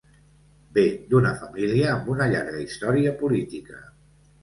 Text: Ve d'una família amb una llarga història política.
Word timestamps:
Ve 0.77 0.85
d'una 1.11 1.35
família 1.43 1.93
amb 1.99 2.11
una 2.17 2.31
llarga 2.35 2.65
història 2.67 3.17
política. 3.25 3.83